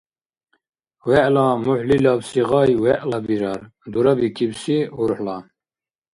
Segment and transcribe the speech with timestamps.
[1.09, 3.61] ВегӀла мухӀлилабси гъай вегӀла бирар,
[3.91, 5.37] дурабикибси— урхӀла.